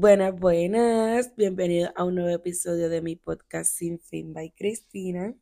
[0.00, 1.36] Buenas, buenas.
[1.36, 5.34] Bienvenido a un nuevo episodio de mi podcast Sin Fin by Cristina.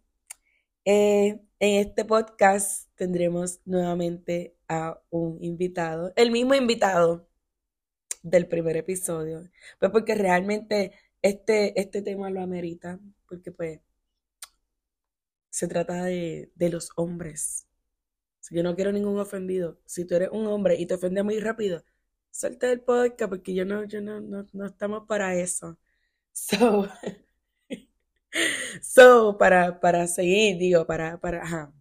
[0.85, 7.29] Eh, en este podcast tendremos nuevamente a un invitado, el mismo invitado
[8.25, 9.49] del primer episodio,
[9.79, 10.91] pues porque realmente
[11.23, 12.99] este, este tema lo amerita,
[13.29, 13.81] porque pues
[15.51, 17.69] se trata de, de los hombres.
[18.51, 19.79] Yo no quiero ningún ofendido.
[19.87, 21.85] Si tú eres un hombre y te ofendes muy rápido,
[22.31, 25.79] suelta el podcast porque yo no, yo no, no, no estamos para eso.
[26.33, 26.89] So,
[28.83, 31.73] so para, para seguir, digo, para, para, ajá,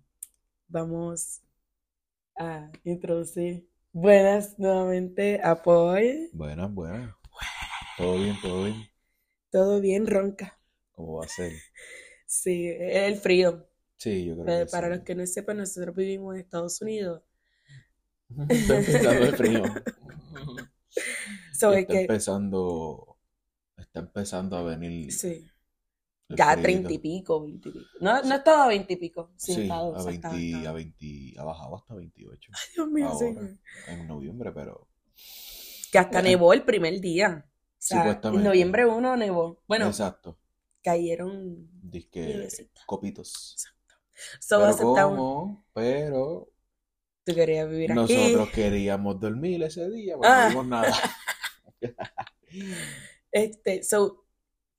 [0.67, 1.41] vamos
[2.37, 3.67] a introducir.
[3.91, 6.29] Buenas nuevamente a Paul.
[6.33, 7.15] Buenas, buenas.
[7.97, 8.89] Todo bien, todo bien.
[9.49, 10.59] Todo bien, ronca.
[10.91, 11.53] ¿Cómo va a ser?
[12.25, 13.67] Sí, el frío.
[13.97, 14.93] Sí, yo creo Pero que para sí.
[14.93, 17.23] los que no sepan, nosotros vivimos en Estados Unidos.
[18.49, 19.63] Empezando el frío.
[21.53, 23.17] So, está que, empezando,
[23.77, 25.47] está empezando a venir sí,
[26.29, 27.85] ya treinta y pico, veinte y pico.
[28.01, 29.31] No, no estaba a veinte y pico.
[29.37, 30.73] Sí, Sí, estaba, a o sea, estaba, 20, a estaba.
[30.73, 33.57] 20, ha bajado hasta 28 Ay, Dios mío, ahora, señor.
[33.87, 34.87] en noviembre, pero
[35.91, 37.45] Que hasta nevó el primer día.
[37.47, 39.61] O sea, en noviembre 1 nevó.
[39.67, 40.39] Bueno, exacto,
[40.83, 42.47] cayeron disque
[42.85, 43.55] copitos.
[44.39, 46.51] So, Pero como, pero
[47.27, 47.99] Tú querías vivir aquí.
[48.15, 50.43] nosotros queríamos dormir ese día, pues Ah.
[50.45, 50.93] no vimos nada.
[53.31, 54.25] Este, so,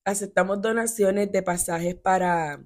[0.05, 2.65] aceptamos donaciones de pasajes para,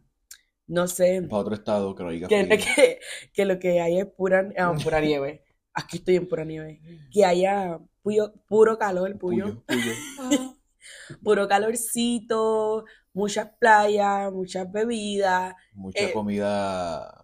[0.66, 3.00] no sé, Para otro estado que no que, que,
[3.32, 5.44] que lo que hay es pura, ah, pura nieve.
[5.74, 6.80] Aquí estoy en pura nieve.
[7.10, 10.56] Que haya puyo- puro calor, puyo, Puyo, puyo.
[11.22, 17.21] puro calorcito, muchas playas, muchas bebidas, Mucha Eh, comida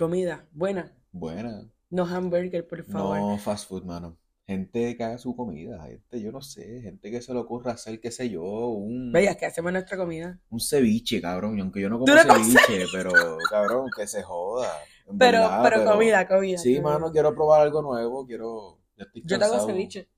[0.00, 0.92] comida buena.
[1.12, 1.70] buena.
[1.90, 3.18] No hamburger, por favor.
[3.18, 4.16] No fast food, mano.
[4.46, 8.00] Gente que haga su comida, gente, yo no sé, gente que se le ocurra hacer,
[8.00, 10.40] qué sé yo, un, Veas que hacemos nuestra comida.
[10.50, 11.56] un ceviche, cabrón.
[11.56, 13.12] Y aunque yo no como no ceviche, pero
[13.48, 14.72] cabrón, que se joda.
[15.18, 16.58] Pero, verdad, pero comida, comida.
[16.58, 16.92] Sí, comida.
[16.94, 18.78] mano, quiero probar algo nuevo, quiero.
[18.96, 20.08] Ya estoy Yo te hago ceviche.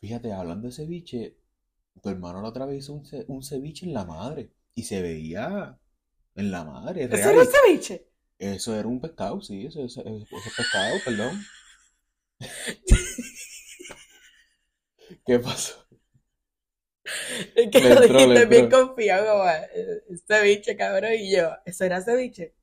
[0.00, 1.36] Fíjate, hablando de ceviche,
[2.02, 4.50] tu hermano la otra vez hizo un, ce- un ceviche en la madre.
[4.74, 5.78] Y se veía
[6.34, 7.34] en la madre, ¿Eso real.
[7.36, 8.08] era ceviche?
[8.38, 11.48] Eso era un pescado, sí, eso, eso, eso es pescado, perdón.
[15.26, 15.74] ¿Qué pasó?
[17.54, 21.84] Es que Le lo entró, dijiste bien confiado, como, eh, ceviche, cabrón, y yo, ¿eso
[21.84, 22.54] era ceviche?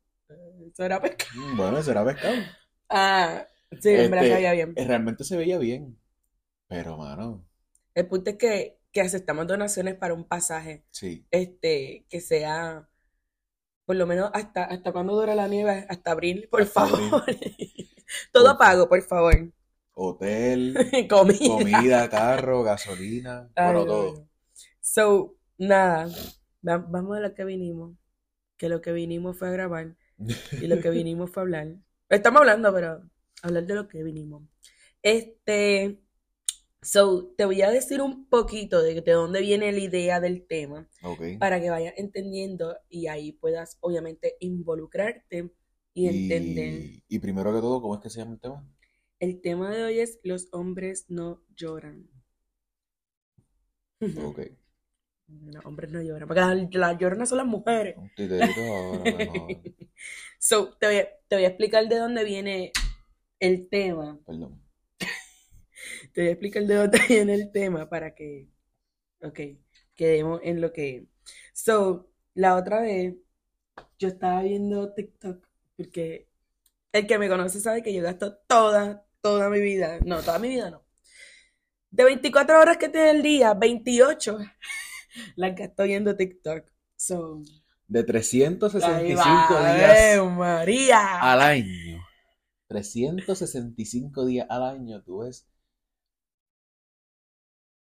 [0.74, 1.32] Eso era pescado.
[1.34, 2.46] Mm, Bueno, eso era pescado.
[2.90, 3.48] Ah,
[3.80, 4.82] sí, en verdad Este, sabía bien.
[4.86, 5.98] Realmente se veía bien.
[6.68, 7.46] Pero, mano,
[7.96, 11.26] El punto es que, que aceptamos donaciones para un pasaje, sí.
[11.32, 12.90] este, que sea,
[13.92, 17.00] por lo menos hasta, hasta cuándo dura la nieve, hasta abril, por Hasta favor.
[18.32, 19.52] Todo Por pago, por favor.
[19.94, 20.66] Hotel,
[21.10, 21.40] Comida.
[21.42, 24.28] comida, carro, gasolina, Ay, bueno, Dios todo.
[24.82, 26.08] So, nada,
[26.68, 27.96] va- vamos a lo que vinimos.
[28.58, 29.96] Que lo que vinimos fue a grabar
[30.60, 31.68] y lo que vinimos fue a hablar.
[32.10, 33.04] Estamos hablando, pero
[33.44, 34.44] hablar de lo que vinimos.
[35.04, 36.00] Este,
[36.82, 40.88] so, te voy a decir un poquito de, de dónde viene la idea del tema
[41.04, 41.22] Ok.
[41.40, 45.52] para que vayas entendiendo y ahí puedas, obviamente, involucrarte
[45.94, 47.04] y entender.
[47.08, 48.68] Y, primero que todo, ¿cómo es que se llama el tema?
[49.20, 52.10] El tema de hoy es los hombres no lloran.
[54.24, 54.40] Ok.
[55.46, 57.96] Los hombres no lloran, porque las, las lloronas son las mujeres.
[57.96, 59.04] Ahora.
[60.40, 62.72] So, te voy a, te voy a explicar de dónde viene
[63.40, 64.20] el tema.
[64.26, 64.61] Perdón.
[66.14, 68.50] Te voy a explicar de dónde viene el tema para que,
[69.22, 69.40] ok,
[69.96, 71.08] quedemos en lo que...
[71.54, 73.16] So, la otra vez
[73.98, 76.28] yo estaba viendo TikTok, porque
[76.92, 80.50] el que me conoce sabe que yo gasto toda, toda mi vida, no, toda mi
[80.50, 80.84] vida no.
[81.90, 84.38] De 24 horas que tiene el día, 28
[85.36, 86.66] las gasto viendo TikTok.
[86.96, 87.42] So,
[87.88, 92.04] De ahí 365 va, días al año.
[92.68, 95.51] 365 días al año, tú ves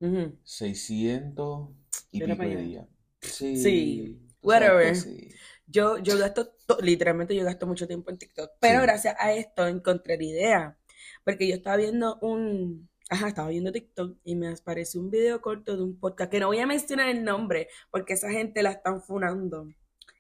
[0.01, 0.39] Ujú.
[0.45, 1.69] 600
[2.11, 2.87] y pico de días.
[3.21, 4.97] Sí, Sí, whatever.
[4.97, 5.29] sí.
[5.67, 8.87] Yo, yo gasto, to- literalmente yo gasto mucho tiempo en TikTok, pero Sí.
[8.87, 10.79] gracias a esto encontré la idea,
[11.25, 15.77] porque yo estaba viendo un, ajá, estaba viendo TikTok y me apareció un video corto
[15.77, 19.01] de un podcast, que no voy a mencionar el nombre, porque esa gente la están
[19.03, 19.69] funando,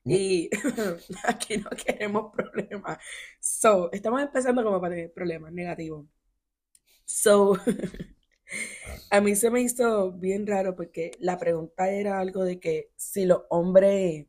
[0.05, 0.51] y
[1.25, 2.99] aquí no queremos problemas.
[3.41, 6.07] So, estamos empezando como para tener problemas negativos.
[7.07, 7.59] So,
[9.11, 13.25] a mí se me hizo bien raro porque la pregunta era algo de que si
[13.27, 14.27] los hombres,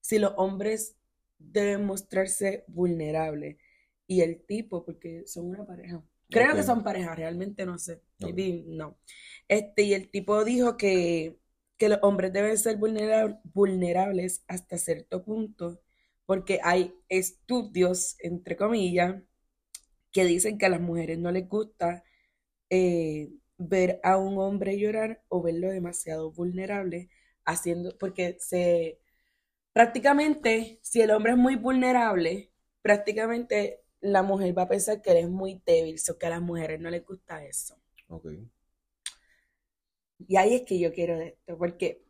[0.00, 0.96] si los hombres
[1.38, 3.56] deben mostrarse vulnerables
[4.06, 8.02] y el tipo, porque son una pareja, Creo que son parejas, realmente no sé.
[8.18, 8.98] No.
[9.48, 11.38] Este, y el tipo dijo que,
[11.78, 15.80] que los hombres deben ser vulnera- vulnerables hasta cierto punto,
[16.26, 19.22] porque hay estudios, entre comillas,
[20.12, 22.04] que dicen que a las mujeres no les gusta
[22.70, 27.10] eh, ver a un hombre llorar o verlo demasiado vulnerable,
[27.44, 29.00] haciendo, porque se,
[29.72, 32.50] prácticamente, si el hombre es muy vulnerable,
[32.82, 36.42] prácticamente la mujer va a pensar que él es muy débil, o que a las
[36.42, 37.76] mujeres no les gusta eso.
[40.26, 42.02] Y ahí es que yo quiero de esto, porque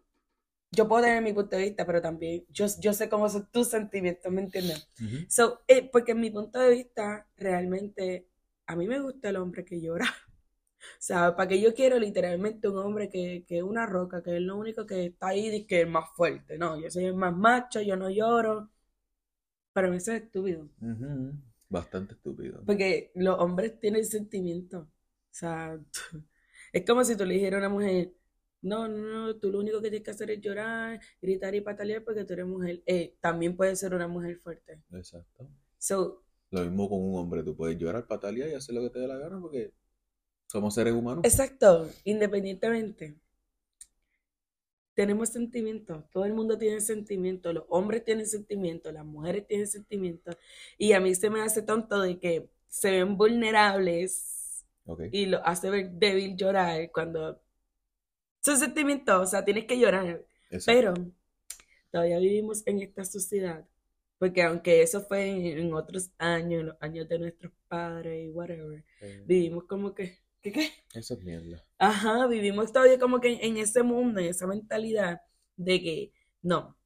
[0.71, 3.69] yo puedo tener mi punto de vista, pero también yo, yo sé cómo son tus
[3.71, 4.89] sentimientos, ¿me entiendes?
[5.01, 5.27] Ujú.
[5.29, 8.29] So, eh, porque en mi punto de vista, realmente,
[8.67, 10.07] a mí me gusta el hombre que llora.
[10.79, 14.43] O sea, para que yo quiero literalmente un hombre que, es una roca, que es
[14.43, 16.59] lo único que está ahí y que es más fuerte.
[16.59, 18.71] No, yo soy el más macho, yo no lloro.
[19.73, 20.69] Para mí eso es estúpido.
[20.81, 21.33] Ujú.
[21.69, 22.63] Bastante estúpido.
[22.65, 24.85] Porque los hombres tienen sentimientos.
[24.85, 24.91] O
[25.31, 25.79] sea,
[26.73, 28.13] es como si tú le dijeras a una mujer,
[28.63, 32.25] no, no, tú lo único que tienes que hacer es llorar, gritar y patalear porque
[32.25, 32.83] tú eres mujer.
[32.87, 34.83] Eh, también puede ser una mujer fuerte.
[34.93, 35.49] Exacto.
[35.79, 38.99] So, Lo mismo con un hombre, tú puedes llorar, patalear y hacer lo que te
[38.99, 39.73] dé la gana porque
[40.49, 41.23] somos seres humanos.
[41.23, 43.17] exacto, independientemente.
[44.95, 50.37] Tenemos sentimientos, todo el mundo tiene sentimientos, los hombres tienen sentimientos, las mujeres tienen sentimientos,
[50.77, 55.03] y a mí se me hace tonto de que se ven vulnerables Ok.
[55.13, 57.41] y lo hace ver débil llorar cuando
[58.45, 60.65] son sentimientos, o sea, tienes que llorar, Exacto.
[60.65, 60.95] pero
[61.91, 63.67] todavía vivimos en esta sociedad,
[64.19, 68.31] porque aunque eso fue en, en otros años, en los años de nuestros padres y
[68.31, 70.71] whatever, Eh, vivimos como que, ¿qué qué?
[70.95, 71.65] Eso es mierda.
[71.79, 75.21] Ajá, vivimos todavía como que en, en ese mundo, en esa mentalidad
[75.57, 76.13] de que
[76.43, 76.77] no,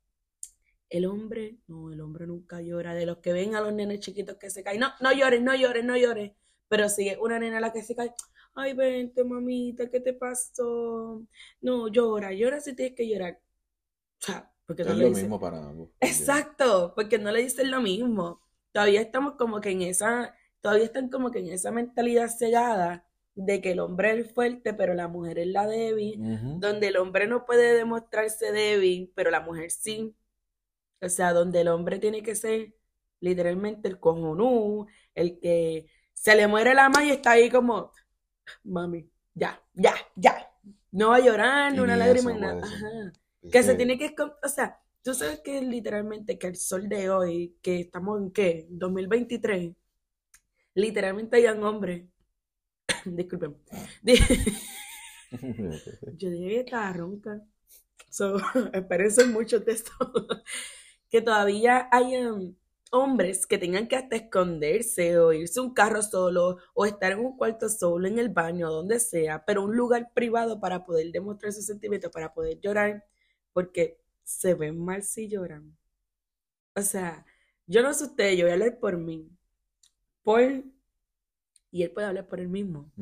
[0.90, 4.36] el hombre, no, el hombre nunca llora, de los que ven a los nenes chiquitos
[4.36, 6.32] que se caen, no, no llores, no llores, no llores,
[6.68, 8.12] pero si es una nena la que se cae,
[8.54, 11.22] ay, vente, mamita, ¿qué te pasó?
[11.62, 13.40] No, llora, llora si tienes que llorar.
[14.20, 15.90] O sea, porque no Es le lo dices- mismo para ambos.
[16.00, 18.40] Exacto, porque no le dicen lo mismo.
[18.72, 23.60] Todavía estamos como que en esa, todavía están como que en esa mentalidad cegada de
[23.60, 26.20] que el hombre es fuerte, pero la mujer es la débil,
[26.58, 30.14] donde el hombre no puede demostrarse débil, pero la mujer sí.
[31.00, 32.74] O sea, donde el hombre tiene que ser
[33.20, 37.92] literalmente el cojonú, el que se le muere la mano y está ahí como,
[38.64, 40.48] mami, ya, ya, ya.
[40.90, 42.62] No va a llorar, ni una lágrima, ni nada.
[42.62, 43.12] Ajá.
[43.50, 47.56] Que se tiene que, o sea, tú sabes que literalmente que el sol de hoy,
[47.62, 49.74] que estamos en qué, 2023,
[50.74, 52.08] literalmente hay un hombre,
[53.18, 53.56] disculpen,
[54.02, 54.16] Di-
[56.18, 57.40] yo dije que estaba ronca,
[58.10, 58.38] so,
[58.74, 59.92] espérense mucho de esto,
[61.10, 62.54] que todavía hay um,
[62.90, 67.20] hombres que tengan que hasta esconderse o irse a un carro solo o estar en
[67.20, 71.52] un cuarto solo, en el baño, donde sea, pero un lugar privado para poder demostrar
[71.52, 73.04] sus sentimientos, para poder llorar,
[73.52, 75.76] porque se ven mal si lloran.
[76.74, 77.24] O sea,
[77.66, 79.30] yo no sé ustedes, yo voy a hablar por mí.
[80.24, 80.71] Paul,
[81.72, 82.92] y él puede hablar por él mismo.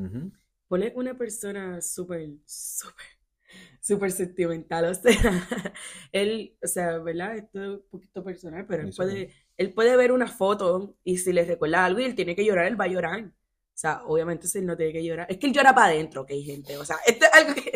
[0.68, 3.04] Paul es una persona súper, súper,
[3.82, 4.84] súper sentimental.
[4.86, 5.12] O sea,
[6.12, 7.36] él, o sea, ¿verdad?
[7.36, 11.32] Esto es un poquito personal, pero él puede, él puede ver una foto y si
[11.32, 13.24] le recuerda algo y él tiene que llorar, él va a llorar.
[13.24, 15.26] O sea, obviamente si él no tiene que llorar.
[15.28, 16.76] Es que él llora para adentro, que hay gente.
[16.76, 17.72] O sea, esto es algo que...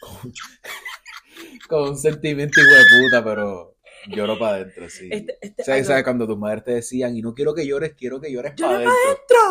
[0.00, 0.32] Con,
[1.68, 3.76] con un sentimiento hijo de puta, pero
[4.08, 5.08] lloro para adentro, sí.
[5.10, 6.04] Este, este O sea, es algo- ¿sabes?
[6.04, 8.84] Cuando tus madres te decían, y no quiero que llores, quiero que llores ¡Llora para
[8.84, 9.49] pa' adentro.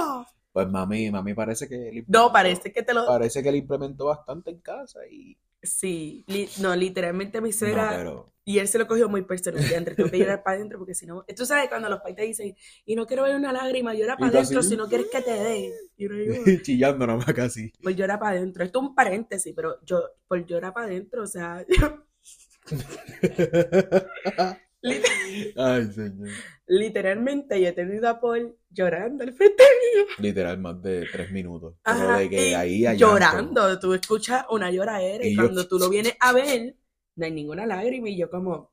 [0.60, 3.06] Pues mami, mami parece que No, parece que te lo...
[3.06, 7.94] parece que él implementó bastante en casa y Sí, li- no, literalmente mi no, suegra...
[7.98, 9.64] pero Y él se lo cogió muy personal.
[9.64, 11.24] Y tengo que llorar para adentro porque si no.
[11.36, 14.32] Tú sabes cuando los pais te dicen, y no quiero ver una lágrima, llora para
[14.32, 15.74] adentro si no quieres que te dé.
[15.98, 17.72] Y uno digo, chillando nada más casi.
[17.82, 18.64] pues llora para adentro.
[18.64, 21.64] Esto es un paréntesis, pero yo, por llora para adentro, o sea,
[25.58, 26.30] Ay, señor.
[26.68, 30.06] literalmente yo he tenido a Paul llorando al frente mío.
[30.20, 31.76] Literal, más de tres minutos.
[31.84, 33.00] Ajá, de que ahí llanto.
[33.00, 33.80] llorando.
[33.80, 36.76] Tú escuchas una lloradera y, Y yo- cuando tú lo vienes a ver,
[37.16, 38.10] no hay ninguna lágrima.
[38.10, 38.72] Y yo, como,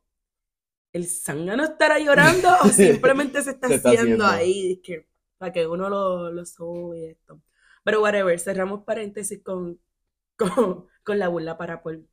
[0.92, 4.26] ¿el zángano estará llorando o simplemente se está, Se está haciendo, haciendo.
[4.26, 4.72] ahí?
[4.74, 5.08] Es que,
[5.38, 7.42] para que uno lo, lo sube y esto.
[7.84, 9.80] Pero, whatever, cerramos paréntesis con,
[10.36, 12.08] con, con la burla para Paul.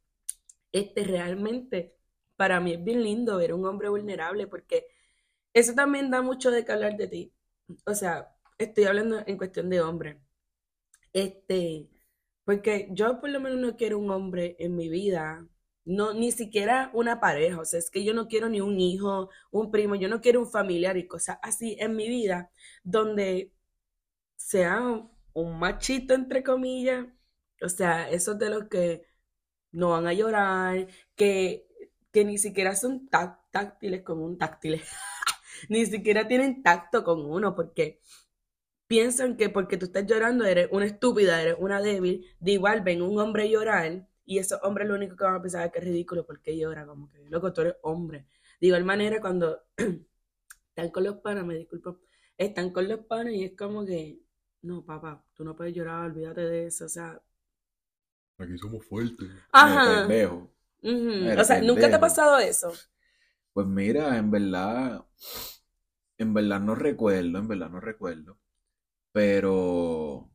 [0.72, 1.96] Este realmente,
[2.36, 4.88] para mí es bien lindo ver un hombre vulnerable porque
[5.54, 7.34] eso también da mucho de qué hablar de ti.
[7.86, 10.20] O sea, estoy hablando en cuestión de hombre.
[11.14, 11.90] Este,
[12.46, 15.48] porque yo por lo menos no quiero un hombre en mi vida,
[15.86, 19.30] no, ni siquiera una pareja, o sea, es que yo no quiero ni un hijo,
[19.52, 22.52] un primo, yo no quiero un familiar y cosas así en mi vida,
[22.84, 23.54] donde
[24.36, 24.82] sea
[25.34, 27.08] un machito, entre comillas.
[27.62, 29.06] O sea, esos de los que
[29.72, 31.68] no van a llorar, que,
[32.14, 34.82] que ni siquiera son táctiles con un táctil.
[35.70, 38.00] ni siquiera tienen tacto con uno, porque
[38.88, 42.26] piensan que porque tú estás llorando eres una estúpida, eres una débil.
[42.40, 45.66] De igual ven un hombre llorar y esos hombres lo único que van a pensar
[45.66, 48.28] es que es ridículo porque llora, como que, loco, tú eres hombre.
[48.62, 49.64] De igual manera, cuando
[50.70, 52.00] están con los panas, me disculpo,
[52.38, 54.20] están con los panas y es como que,
[54.62, 57.20] no, papá, tú no puedes llorar, olvídate de eso, o sea.
[58.38, 59.30] Aquí somos fuertes.
[59.52, 60.08] Ajá.
[61.40, 62.72] O sea, ¿nunca te ha pasado eso?
[63.54, 65.06] Pues mira, en verdad,
[66.18, 68.40] en verdad no recuerdo, en verdad no recuerdo.
[69.14, 70.32] Pero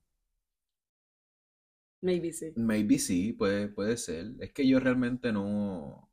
[2.03, 2.53] Maybe sí.
[2.57, 4.33] maybe sí, puede, puede ser.
[4.41, 6.11] Es que yo realmente no,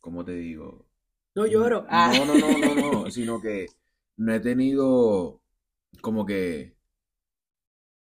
[0.00, 0.86] ¿cómo te digo?
[1.34, 1.86] No lloro.
[1.88, 2.12] Ah.
[2.14, 2.74] No, no, no, no,
[3.04, 3.66] no, sino que
[4.16, 5.40] no he tenido
[6.02, 6.76] como que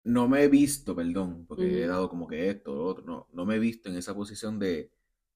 [0.04, 3.46] no me he visto, perdón, porque he dado como que esto, lo otro, no, no
[3.46, 4.92] me he visto en esa posición de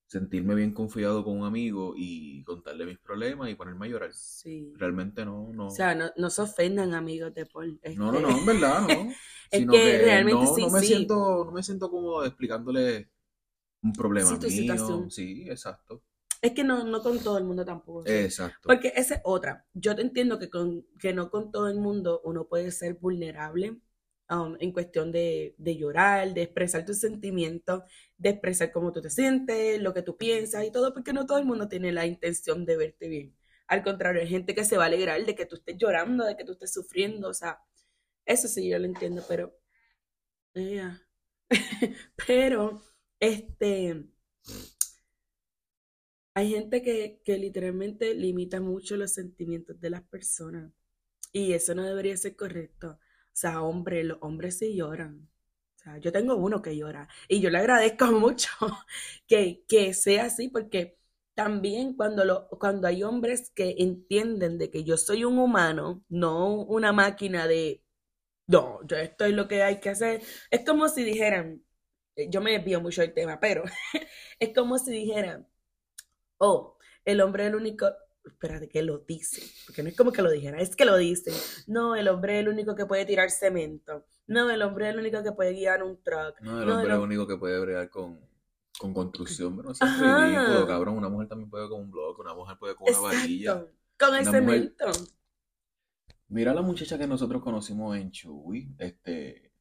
[0.07, 4.13] sentirme bien confiado con un amigo y contarle mis problemas y ponerme a llorar.
[4.13, 4.71] Sí.
[4.77, 5.67] Realmente no, no.
[5.67, 7.79] O sea, no, no se ofendan, amigos de Paul.
[7.95, 8.87] No, no, no, en verdad, no.
[9.51, 10.87] es Sino que, realmente no, sí, no me sí.
[10.87, 13.09] siento, no me siento cómodo explicándole
[13.81, 14.55] un problema Sí, tu mío.
[14.61, 15.11] situación.
[15.11, 16.03] Sí, exacto.
[16.41, 18.05] Es que no, no con todo el mundo tampoco.
[18.05, 18.11] sí.
[18.13, 18.59] Exacto.
[18.63, 19.65] Porque esa es otra.
[19.73, 23.79] Yo te entiendo que, con, que no con todo el mundo uno puede ser vulnerable
[24.29, 27.83] um, en cuestión de, de llorar, de expresar tus sentimientos,
[28.17, 31.37] de expresar cómo tú te sientes, lo que tú piensas y todo, porque no todo
[31.37, 33.35] el mundo tiene la intención de verte bien.
[33.67, 36.35] Al contrario, hay gente que se va a alegrar de que tú estés llorando, de
[36.37, 37.59] que tú estés sufriendo, o sea,
[38.25, 39.57] eso sí yo lo entiendo, pero...
[40.53, 41.01] ea.
[42.27, 42.81] pero,
[43.19, 44.05] este...
[46.35, 50.71] Hay gente que, que literalmente limita mucho los sentimientos de las personas
[51.31, 52.99] y eso no debería ser correcto.
[53.33, 55.29] O sea, hombre, los hombres sí lloran.
[55.77, 58.49] O sea, yo tengo uno que llora y yo le agradezco mucho
[59.27, 60.97] que, que sea así porque
[61.33, 66.55] también cuando, lo, cuando hay hombres que entienden de que yo soy un humano, no
[66.63, 67.83] una máquina de,
[68.47, 70.21] no, yo esto es lo que hay que hacer,
[70.51, 71.63] es como si dijeran,
[72.15, 73.63] eh, yo me desvío mucho del tema, pero
[74.39, 75.47] es como si dijeran,
[76.37, 77.87] oh, el hombre es el único,
[78.25, 81.33] espérate, que lo dice, porque no es como que lo dijera, es que lo dicen.
[81.67, 84.05] No, el hombre es el único que puede tirar cemento.
[84.27, 86.39] No, el hombre es el único que puede guiar un truck.
[86.41, 88.19] No, el No, hombre es el único que puede bregar con,
[88.79, 90.97] con construcción, pero no seas ridículo, cabrón.
[90.97, 93.65] Una mujer también puede con un bloque, una mujer puede con una varilla.
[93.99, 94.85] Con el Una mujer- cemento.
[96.29, 99.51] Mira la muchacha que nosotros conocimos en Chuy, este,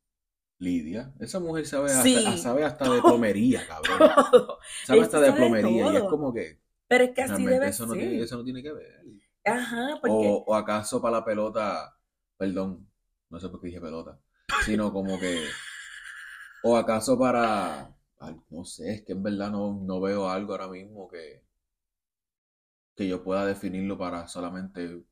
[0.58, 1.12] Lidia.
[1.20, 3.98] Esa mujer sabe hasta, sabe hasta de plomería, cabrón.
[4.30, 4.58] Todo.
[4.86, 5.92] Sabe hasta de plomería.
[5.92, 6.61] Y es como que
[6.92, 7.98] Pero es que así realmente debe eso no, ser.
[7.98, 9.04] tiene, eso no tiene que ver.
[9.44, 11.96] Ajá, porque O, o acaso para la pelota,
[12.36, 12.88] perdón,
[13.30, 14.20] no sé por qué dije pelota,
[14.58, 15.38] sino como que,
[16.62, 20.68] o acaso para, ay, no sé, es que en verdad no, no veo algo ahora
[20.68, 21.42] mismo que,
[22.96, 25.04] que yo pueda definirlo para solamente,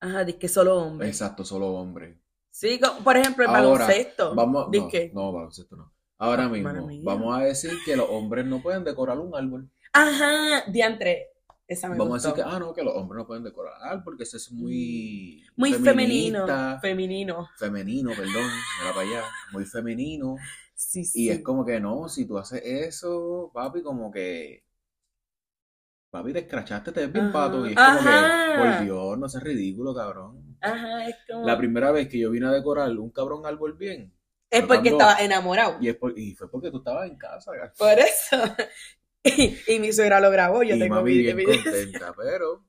[0.00, 1.18] ajá, que solo hombre.
[1.18, 2.18] exacto, solo hombre.
[2.50, 4.34] Sí, por ejemplo, el Ahora, baloncesto.
[4.34, 5.92] Vamos, no, no, baloncesto no.
[6.18, 9.70] Ahora Ah, mismo, vamos a decir que los hombres no pueden decorar un árbol.
[9.92, 11.28] Ajá, diantre.
[11.66, 14.24] Esa me Vamos a decir que, ah, no, que los hombres no pueden decorar porque
[14.24, 16.46] eso es muy Muy femenino.
[16.80, 17.48] Femenino.
[17.58, 18.50] femenino, perdón,
[18.82, 19.22] era para allá,
[19.52, 20.36] muy femenino.
[20.74, 21.22] Sí, sí.
[21.24, 24.64] Y es como que no, si tú haces eso, papi, como que,
[26.10, 27.32] papi, te escrachaste, te ves bien Ajá.
[27.32, 27.66] pato.
[27.66, 30.56] Y es como que, por Dios, no seas ridículo, cabrón.
[30.60, 31.46] Ajá, es como.
[31.46, 34.12] La primera vez que yo vine a decorar un cabrón árbol bien,
[34.50, 35.78] es porque estaba enamorado.
[35.80, 37.52] y, es por- y fue porque tú estabas en casa.
[37.78, 38.36] Por eso.
[39.24, 40.62] Y, y mi suegra lo grabó.
[40.62, 42.64] Yo y tengo mami mi bien contenta, pero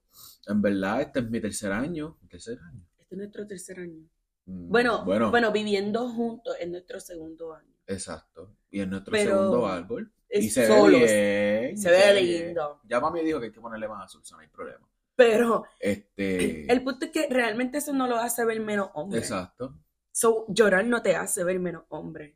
[0.48, 2.86] en verdad este es mi tercer año, tercer año.
[2.98, 4.08] Este es nuestro tercer año.
[4.46, 7.74] Mm, Bueno, bueno, bueno, viviendo juntos es nuestro segundo año.
[7.88, 8.56] exacto.
[8.70, 10.12] Y en nuestro Pero segundo árbol.
[10.28, 11.00] Es Y se solos.
[11.02, 11.78] ve bien.
[11.78, 12.46] Se ve bien.
[12.48, 12.82] lindo.
[12.86, 14.88] Ya mami dijo que hay que ponerle más azul, no hay problema.
[15.16, 16.72] Pero Este.
[16.72, 19.20] el punto es que realmente eso no lo hace ver menos hombre.
[19.20, 19.80] Exacto.
[20.12, 22.36] So, llorar no te hace ver menos hombre.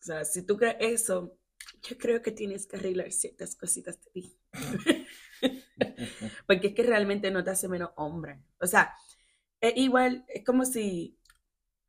[0.00, 1.36] O sea, si tú crees eso,
[1.82, 4.24] yo creo que tienes que arreglar ciertas cositas de.
[6.46, 8.40] Porque es que realmente no te hace menos hombre.
[8.60, 8.94] O sea,
[9.60, 11.18] es igual, es como si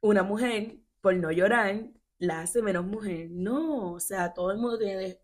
[0.02, 1.90] una mujer, por no llorar,
[2.20, 3.30] la hace menos mujer.
[3.32, 5.20] No, o sea, todo el mundo tiene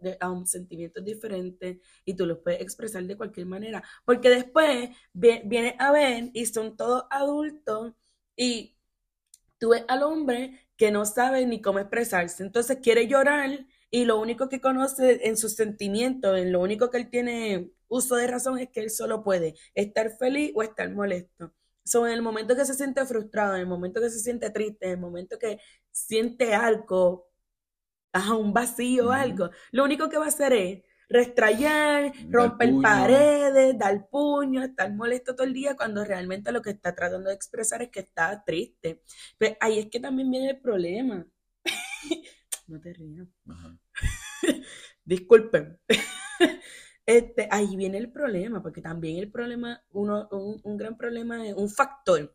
[0.46, 3.84] sentimientos diferentes y tú los puedes expresar de cualquier manera.
[4.06, 7.94] Porque después vie- vienes a ver y son todos adultos
[8.36, 8.78] y
[9.60, 12.44] tú ves al hombre que no sabe ni cómo expresarse.
[12.44, 16.98] Entonces quiere llorar y lo único que conoce en sus sentimientos, en lo único que
[16.98, 21.54] él tiene uso de razón es que él solo puede estar feliz o estar molesto.
[21.86, 24.88] So, en el momento que se siente frustrado, en el momento que se siente triste,
[24.88, 25.60] en el momento que
[25.92, 27.30] siente algo,
[28.14, 33.78] ajá, un vacío o algo, lo único que va a hacer es restrayar, romper paredes,
[33.78, 37.84] dar puño, estar molesto todo el día cuando realmente lo que está tratando de expresar
[37.84, 39.04] es que está triste.
[39.38, 41.28] Pero pues, ahí es que también viene el problema.
[42.74, 43.28] No te rías.
[45.06, 45.80] Disculpen.
[47.06, 51.70] Este, ahí viene el problema, porque también el problema, uno, un, un gran problema, un
[51.70, 52.34] factor,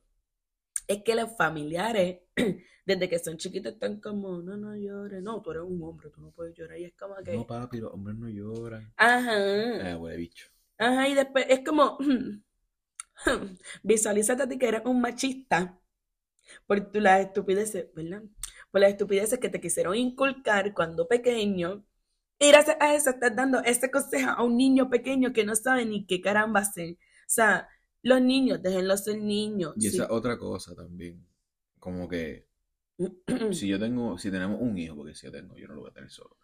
[0.86, 2.20] es que los familiares,
[2.84, 6.20] desde que son chiquitos, están como, no, no llores, no, tú eres un hombre, tú
[6.20, 7.34] no puedes llorar, y es como que...
[7.34, 8.92] No, papi, los hombres no lloran.
[8.98, 9.90] Ajá.
[9.90, 10.50] Eh, huele bicho.
[10.76, 11.96] Ajá, y después es como,
[13.82, 15.80] visualízate a ti que eres un machista
[16.66, 18.22] por las estupideces, ¿verdad?
[18.70, 21.84] Por las estupideces que te quisieron inculcar cuando pequeño
[22.40, 25.84] y gracias a eso estás dando ese consejo a un niño pequeño que no sabe
[25.84, 26.92] ni qué caramba hacer.
[26.92, 26.96] O
[27.26, 27.68] sea,
[28.02, 29.74] los niños, déjenlos ser niños.
[29.76, 31.26] Y esa otra cosa también.
[31.80, 32.46] Como que
[33.52, 35.90] si yo tengo, si tenemos un hijo, porque si yo tengo, yo no lo voy
[35.90, 36.36] a tener solo.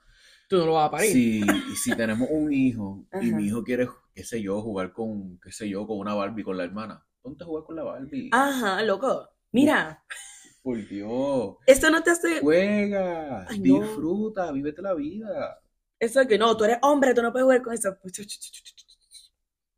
[0.49, 1.13] Tú no lo vas a parir.
[1.13, 5.39] Sí, y si tenemos un hijo y mi hijo quiere, qué sé yo, jugar con,
[5.41, 8.31] qué sé yo, con una Barbie con la hermana, ponte a jugar con la Barbie.
[8.33, 9.29] Ajá, loco.
[9.53, 10.05] Mira.
[10.65, 11.57] Por Dios.
[11.67, 12.41] Eso no te hace.
[12.41, 15.61] Juega, disfruta, vívete la vida.
[15.99, 17.95] Eso que no, tú eres hombre, tú no puedes jugar con eso.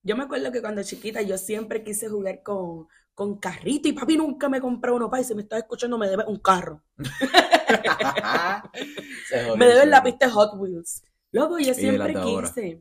[0.05, 4.16] Yo me acuerdo que cuando chiquita yo siempre quise jugar con, con carrito y papi
[4.16, 5.11] nunca me compró uno.
[5.11, 6.85] Papi, si me estás escuchando, me debe un carro.
[9.59, 11.02] me debe la pista Hot Wheels.
[11.33, 12.81] Luego yo siempre quise.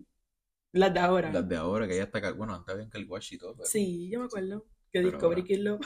[0.74, 1.34] Las de ahora.
[1.34, 2.32] Las de ahora, que ya está.
[2.34, 3.66] Bueno, bien que el wash y todo.
[3.66, 4.64] Sí, yo me acuerdo.
[4.92, 5.80] Que Discovery Kill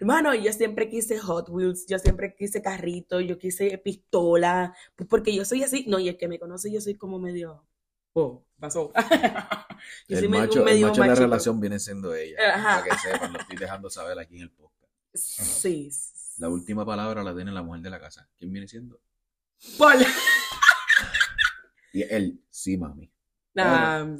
[0.00, 5.34] Hermano, yo siempre quise Hot Wheels, yo siempre quise carrito, yo quise pistola, pues porque
[5.34, 5.84] yo soy así.
[5.88, 7.66] No, y el que me conoce, yo soy como medio.
[8.12, 8.92] Oh, pasó.
[10.08, 12.36] yo el, macho, medio, el macho de la relación viene siendo ella.
[12.38, 14.92] Para que sepan, lo estoy dejando saber aquí en el podcast.
[15.14, 15.90] Sí.
[16.38, 18.28] La última palabra la tiene la mujer de la casa.
[18.38, 19.00] ¿Quién viene siendo?
[19.78, 20.04] Paul.
[21.92, 23.10] y él, sí, mami.
[23.54, 24.18] no,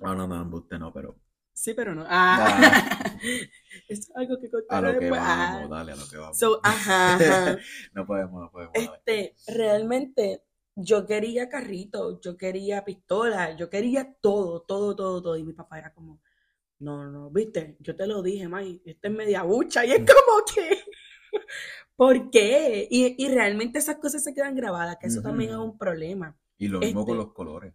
[0.00, 1.18] no, no, usted no, pero
[1.60, 2.06] Sí, pero no.
[2.08, 3.04] Ah.
[3.88, 5.66] es algo que contar A lo que vamos, ah.
[5.68, 6.42] dale, a lo que vamos.
[6.62, 7.58] ajá,
[7.92, 8.72] no podemos, no podemos.
[8.74, 10.42] Este, realmente,
[10.74, 15.36] yo quería carrito, yo quería pistola, yo quería todo, todo, todo, todo.
[15.36, 16.22] Y mi papá era como,
[16.78, 19.84] no, no, viste, yo te lo dije, May, esta es media bucha.
[19.84, 20.80] Y es como que,
[21.94, 22.88] ¿por qué?
[22.90, 26.34] Y, y realmente esas cosas se quedan grabadas, que eso también es un problema.
[26.56, 27.74] Y lo mismo con este los colores.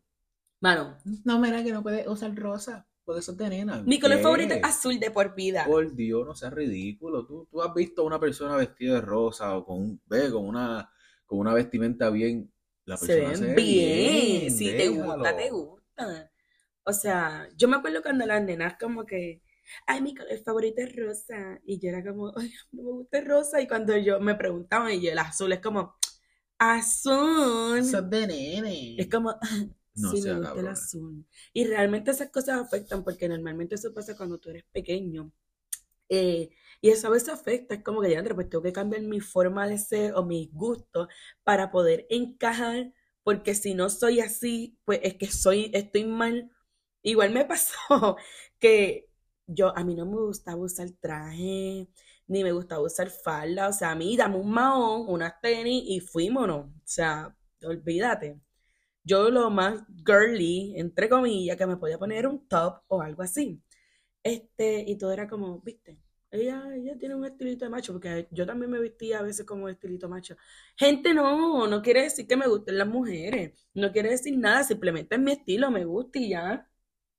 [0.60, 0.98] Mano.
[1.24, 2.88] No, mira que no puedes usar rosa.
[3.06, 3.84] De nena.
[3.86, 5.64] Mi color favorito es azul de por vida.
[5.66, 7.24] Por Dios, no seas ridículo.
[7.28, 10.90] ¿Tú, tú has visto a una persona vestida de rosa o con, ve, con una,
[11.26, 12.52] con una vestimenta bien.
[12.86, 14.52] La persona se, ve bien.
[14.52, 16.32] Si te gusta, te gusta.
[16.84, 19.44] O sea, yo me acuerdo cuando las nenas como que,
[19.86, 21.60] ay, mi color favorito es rosa.
[21.64, 23.62] Y yo era como, ay, no me gusta el rosa.
[23.62, 25.96] Y cuando yo me preguntaban, y yo, el azul es como,
[26.58, 27.84] azul.
[27.84, 28.96] Sos de nene.
[28.98, 29.36] Es como,
[29.96, 31.26] no sí, me gusta el azul.
[31.54, 35.32] Y realmente esas cosas afectan porque normalmente eso pasa cuando tú eres pequeño.
[36.10, 36.50] Eh,
[36.82, 39.68] y eso a veces afecta, es como que ya, pues tengo que cambiar mi forma
[39.68, 41.08] de ser o mis gustos
[41.44, 46.52] para poder encajar, porque si no soy así, pues es que soy, estoy mal.
[47.04, 48.18] Igual me pasó
[48.60, 49.10] que
[49.48, 51.88] yo, a mí no me gustaba usar traje,
[52.28, 56.00] ni me gustaba usar falda, o sea, a mí dame un mahón, unas tenis y
[56.02, 58.40] fuímonos, o sea, olvídate
[59.06, 63.62] yo lo más girly, entre comillas, que me podía poner un top o algo así.
[64.24, 66.00] Este, y todo era como, viste,
[66.32, 69.70] ella, ella tiene un estilito de macho, porque yo también me vestía a veces como
[69.70, 70.36] estilito macho.
[70.76, 75.16] Gente, no, no quiere decir que me gusten las mujeres, no quiere decir nada, simplemente
[75.16, 76.70] es mi estilo, me gusta y ya.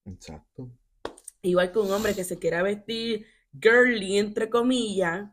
[0.05, 0.71] Exacto.
[1.43, 3.27] Igual que un hombre que se quiera vestir
[3.61, 5.31] girly, entre comillas,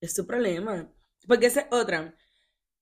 [0.00, 0.90] es su problema.
[1.26, 2.14] Porque esa es otra.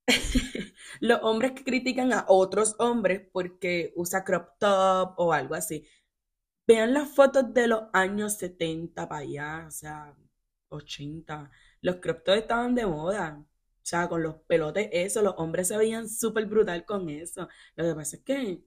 [1.00, 5.86] los hombres que critican a otros hombres porque usa crop top o algo así.
[6.66, 10.16] Vean las fotos de los años 70 para allá, o sea,
[10.68, 11.50] 80.
[11.80, 13.38] Los crop top estaban de moda.
[13.40, 17.48] O sea, con los pelotes, eso, los hombres se veían súper brutal con eso.
[17.76, 18.64] Lo que pasa es que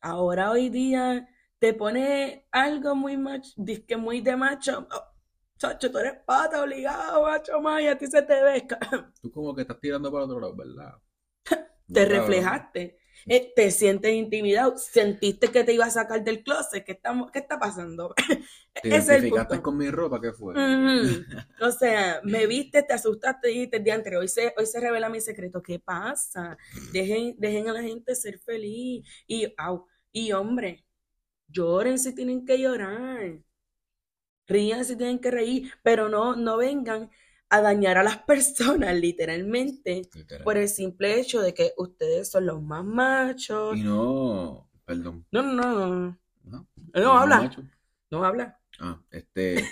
[0.00, 3.52] ahora hoy día te pone algo muy macho,
[3.86, 4.86] que muy de macho.
[5.60, 8.66] Chacho, tú eres pata obligado, macho, más, y a ti se te ve.
[9.22, 10.94] Tú como que estás tirando para otro lado, ¿verdad?
[11.92, 16.92] te reflejaste, eh, te sientes intimidado, sentiste que te iba a sacar del closet, ¿qué,
[16.92, 18.14] estamos, qué está pasando?
[18.82, 20.20] ¿Te identificaste con mi ropa?
[20.20, 20.54] ¿Qué fue?
[21.60, 25.08] O sea, me viste, te asustaste, dijiste el día anterior, hoy se, hoy se revela
[25.08, 26.56] mi secreto, ¿qué pasa?
[26.92, 29.04] Dejen, dejen a la gente ser feliz.
[29.26, 30.86] Y, au, y hombre,
[31.48, 33.42] lloren si tienen que llorar.
[34.50, 37.10] Rían si tienen que reír, pero no, no vengan
[37.48, 40.44] a dañar a las personas, literalmente, Literal.
[40.44, 43.76] por el simple hecho de que ustedes son los más machos.
[43.78, 45.26] Y no, perdón.
[45.32, 46.18] No, no, no, no, ¿no?
[46.44, 46.68] no,
[47.02, 47.50] ¿No habla,
[48.10, 48.58] no habla.
[48.78, 49.64] Ah, este,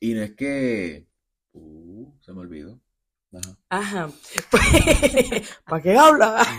[0.00, 1.06] y no es que,
[1.52, 2.80] uh, se me olvidó.
[3.32, 3.56] Ajá.
[3.70, 4.10] Ajá.
[5.66, 6.46] ¿Para qué habla?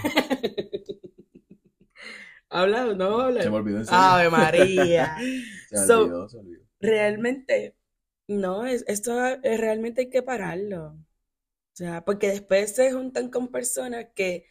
[2.50, 3.42] ¿Habla no habla?
[3.42, 4.00] Se me olvidó en serio.
[4.00, 5.18] Ave María.
[5.70, 6.63] Se me So- olvidó, se me olvidó.
[6.84, 7.76] Realmente,
[8.28, 10.88] no, es, esto es- realmente hay que pararlo.
[11.74, 14.48] O sea, porque después se juntan con personas que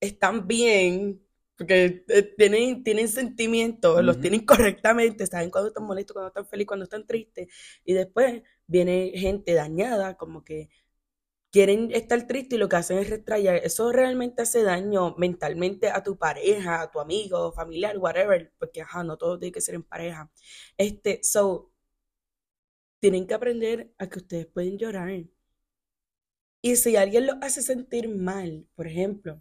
[0.00, 1.22] están bien,
[1.58, 6.68] porque eh, tienen, tienen sentimientos, los tienen correctamente, saben cuando están molestos, cuando están felices,
[6.68, 7.48] cuando están tristes,
[7.84, 10.70] y después viene gente dañada, como que
[11.56, 13.56] quieren estar tristes y lo que hacen es retrayar.
[13.56, 19.02] Eso realmente hace daño mentalmente a tu pareja, a tu amigo, familiar, whatever, porque ajá,
[19.04, 20.30] no todo tiene que ser en pareja.
[20.76, 21.72] Este, so,
[23.00, 25.24] tienen que aprender a que ustedes pueden llorar.
[26.60, 29.40] Y si alguien los hace sentir mal, por ejemplo,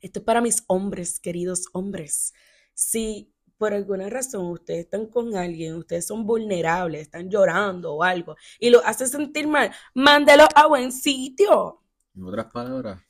[0.00, 2.32] esto es para mis hombres, queridos hombres.
[2.74, 8.36] Si por alguna razón ustedes están con alguien, ustedes son vulnerables, están llorando o algo,
[8.58, 11.82] y los hace sentir mal, mándelo a buen sitio.
[12.14, 13.00] En otras palabras,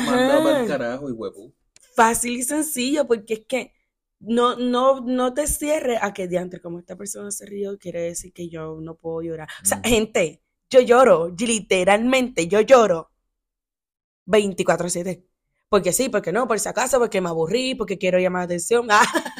[0.00, 0.66] mandado para el Ajá.
[0.66, 1.52] carajo y huevo.
[1.96, 3.72] Fácil y sencillo, porque es que
[4.20, 8.32] no, no, no te cierres a que diantre, como esta persona se rió, quiere decir
[8.32, 9.48] que yo no puedo llorar.
[9.62, 9.84] O sea, Mm.
[9.84, 13.10] gente, yo lloro, literalmente, yo lloro
[14.26, 15.24] 24/7.
[15.68, 18.86] Porque sí, porque no, por si acaso, porque me aburrí, porque quiero llamar la atención,
[18.90, 19.02] ah,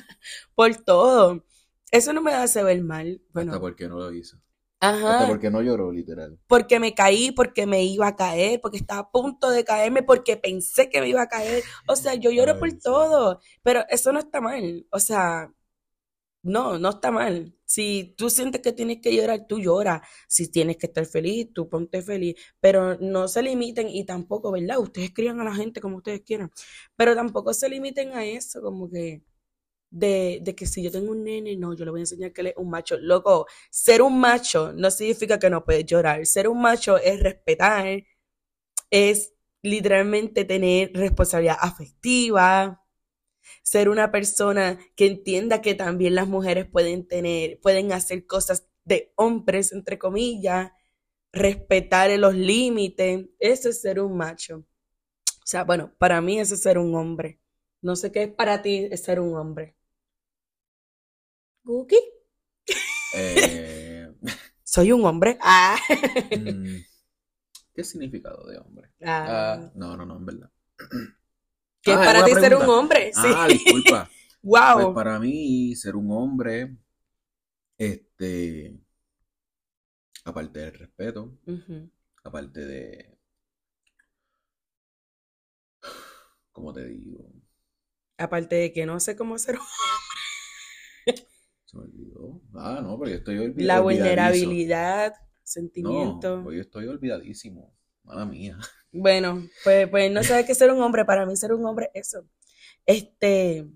[0.55, 1.45] por todo.
[1.91, 3.21] Eso no me hace ver mal.
[3.29, 4.39] Hasta Bueno, porque no lo hizo.
[4.81, 6.39] Hasta ajá, porque no lloró, literal.
[6.47, 10.37] porque me caí, porque me iba a caer, porque estaba a punto de caerme, porque
[10.37, 11.63] pensé que me iba a caer.
[11.89, 12.79] O sea, yo lloro por sí.
[12.83, 14.87] todo, pero eso no está mal.
[14.91, 15.51] O sea,
[16.43, 17.55] no, no está mal.
[17.65, 20.03] Si tú sientes que tienes que llorar, tú lloras.
[20.29, 22.35] Si tienes que estar feliz, tú ponte feliz.
[22.61, 24.79] Pero no se limiten y tampoco, ¿verdad?
[24.79, 26.51] Ustedes crían a la gente como ustedes quieran.
[26.97, 29.23] Pero tampoco se limiten a eso, como que
[29.95, 32.49] de, que si yo tengo un nene, no, yo le voy a enseñar que él
[32.49, 32.99] es un macho.
[32.99, 36.27] Loco, ser un macho no significa que no puedes llorar.
[36.27, 38.05] Ser un macho es respetar,
[38.91, 42.85] es literalmente tener responsabilidad afectiva,
[43.63, 49.13] ser una persona que entienda que también las mujeres pueden tener, pueden hacer cosas de
[49.17, 50.73] hombres, entre comillas,
[51.33, 53.27] respetar los límites.
[53.39, 54.59] Eso es ser un macho.
[55.45, 57.41] O sea, bueno, para mí eso es ser un hombre.
[57.83, 59.77] No sé qué es para ti es ser un hombre.
[61.65, 61.97] ¿Cookie?
[63.17, 64.13] Eh,
[64.65, 65.39] Soy un hombre.
[65.43, 65.77] Ah.
[66.37, 66.77] mm,
[67.75, 68.91] ¿Qué significado de hombre?
[69.05, 69.27] Ah.
[69.29, 70.51] Ah, no, no, no, en verdad.
[71.83, 73.13] ¿Qué es para ti ser un hombre?
[73.13, 73.21] Sí.
[73.25, 74.11] Ah, disculpa.
[74.47, 74.93] Pues Wow.
[74.95, 76.77] para mí, ser un hombre,
[77.79, 78.79] este,
[80.23, 81.39] aparte del respeto,
[82.23, 83.19] aparte de,
[86.53, 87.33] ¿cómo te digo?
[88.19, 89.57] Aparte de que no sé cómo ser
[91.75, 92.41] Se me olvidó.
[92.55, 96.41] Ah, no, pero yo estoy olvi- la vulnerabilidad, No, sentimiento.
[96.45, 97.75] pues yo estoy olvidadísimo.
[98.05, 98.59] Mala mía.
[98.93, 101.05] Bueno, pues, pues no sabes qué ser un hombre.
[101.05, 102.27] Para mí ser un hombre es eso.
[102.87, 103.67] Este,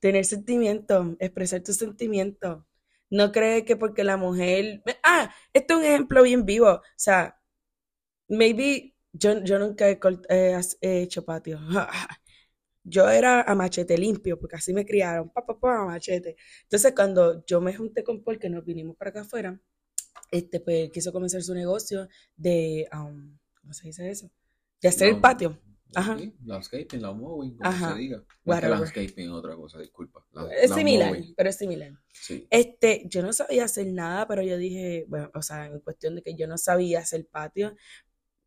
[0.00, 2.64] tener sentimientos, expresar tus sentimientos.
[3.10, 4.82] No crees que porque la mujer...
[5.02, 6.68] Ah, esto es un ejemplo bien vivo.
[6.70, 7.38] O sea,
[8.28, 9.98] maybe yo, yo nunca he,
[10.80, 11.60] he hecho patio.
[12.82, 16.36] Yo era a machete limpio, porque así me criaron, pa, pa, pa, a machete.
[16.62, 19.60] Entonces, cuando yo me junté con Paul, que nos vinimos para acá afuera,
[20.30, 24.30] este, pues quiso comenzar su negocio de, um, ¿cómo se dice eso?
[24.80, 25.58] De hacer el patio.
[25.94, 26.16] Ajá.
[26.16, 28.24] sí, Landscaping, lawn mowing, como Ajá, se diga.
[28.44, 30.24] Es que landscaping es otra cosa, disculpa.
[30.30, 31.92] La- Es lawn similar, mowing, pero es similar.
[32.12, 32.46] Sí.
[32.48, 36.22] Este, yo no sabía hacer nada, pero yo dije, bueno, o sea, en cuestión de
[36.22, 37.74] que yo no sabía hacer patio,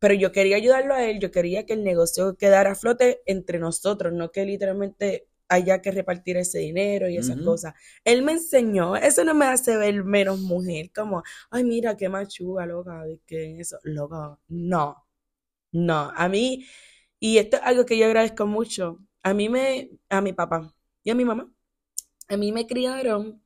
[0.04, 3.58] pero yo quería ayudarlo a él, yo quería que el negocio quedara a flote entre
[3.58, 7.72] nosotros, no que literalmente haya que repartir ese dinero y esas cosas.
[8.04, 12.66] Él me enseñó, eso no me hace ver menos mujer, como, ay, mira, qué machuga,
[12.66, 15.06] loca, que eso, loca, no,
[15.72, 16.66] no, a mí,
[17.18, 21.12] y esto es algo que yo agradezco mucho, a mí me, a mi papá y
[21.12, 21.50] a mi mamá,
[22.28, 23.42] a mí me criaron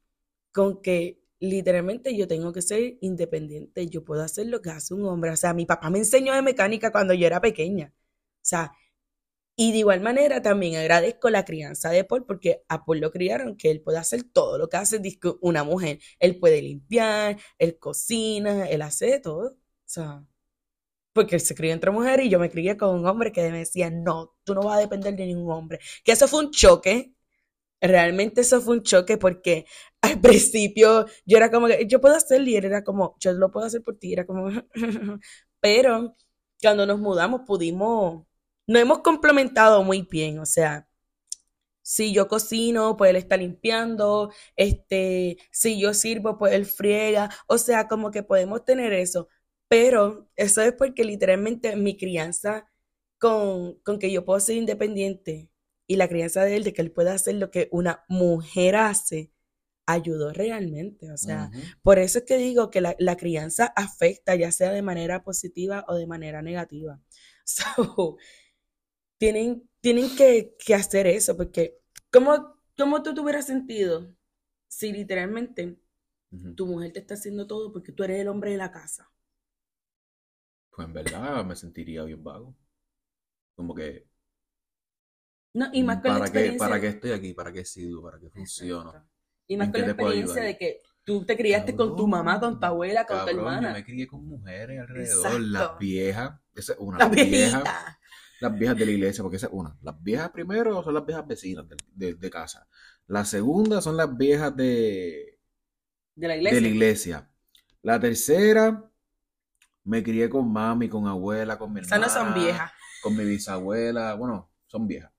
[0.52, 5.04] con que literalmente yo tengo que ser independiente, yo puedo hacer lo que hace un
[5.06, 5.30] hombre.
[5.30, 7.92] O sea, mi papá me enseñó de mecánica cuando yo era pequeña.
[7.96, 8.72] O sea,
[9.56, 13.56] y de igual manera también agradezco la crianza de Paul porque a Paul lo criaron
[13.56, 15.00] que él puede hacer todo lo que hace
[15.40, 15.98] una mujer.
[16.20, 19.50] Él puede limpiar, él cocina, él hace todo.
[19.50, 20.24] O sea,
[21.12, 23.58] porque él se crió entre mujeres y yo me crié con un hombre que me
[23.58, 25.80] decía, no, tú no vas a depender de ningún hombre.
[26.04, 27.14] Que eso fue un choque
[27.80, 29.66] realmente eso fue un choque porque
[30.02, 33.82] al principio yo era como yo puedo hacerlo y era como, yo lo puedo hacer
[33.82, 34.48] por ti, era como,
[35.60, 36.16] pero
[36.60, 38.26] cuando nos mudamos pudimos,
[38.66, 40.88] nos hemos complementado muy bien, o sea,
[41.82, 47.58] si yo cocino, pues él está limpiando, este, si yo sirvo, pues él friega, o
[47.58, 49.28] sea, como que podemos tener eso,
[49.68, 52.66] pero eso es porque literalmente mi crianza
[53.18, 55.50] con, con que yo puedo ser independiente
[55.88, 59.32] y la crianza de él, de que él pueda hacer lo que una mujer hace,
[59.86, 61.10] ayudó realmente.
[61.10, 61.50] O sea,
[61.82, 65.86] por eso es que digo que la, la, crianza afecta, ya sea de manera positiva
[65.88, 67.00] o de manera negativa.
[67.50, 68.18] So,
[69.16, 71.78] tienen, tienen que, que hacer eso, porque
[72.12, 74.14] ¿cómo, ¿cómo tú te hubieras sentido
[74.68, 75.80] si literalmente
[76.54, 79.10] tu mujer te está haciendo todo porque tú eres el hombre de la casa?
[80.68, 82.54] Pues en verdad me sentiría bien vago.
[83.56, 84.07] Como que
[85.58, 86.58] no, y más con ¿Para la experiencia.
[86.66, 87.34] Qué, ¿Para qué estoy aquí?
[87.34, 88.02] ¿Para qué sigo?
[88.02, 88.90] ¿Para qué funciono?
[88.90, 89.10] Exacto.
[89.46, 92.66] Y más con la experiencia de que tú te criaste con tu mamá, con tu
[92.66, 93.68] abuela, con cabrón, tu hermana.
[93.68, 95.38] Yo me crié con mujeres alrededor, Exacto.
[95.40, 97.64] las viejas, esa es una, Las viejas,
[98.40, 99.76] las viejas de la iglesia, porque esa es una.
[99.82, 102.68] Las viejas primero son las viejas vecinas de, de- de casa.
[103.06, 105.38] La segunda son las viejas de,
[106.14, 106.60] De la de iglesia.
[106.60, 107.30] la iglesia.
[107.82, 108.84] La tercera,
[109.84, 112.06] me crié con mami, con abuela, con mi hermana.
[112.06, 112.70] no son viejas.
[113.02, 115.10] con mi bisabuela, bueno, son viejas.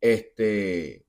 [0.00, 1.06] Este,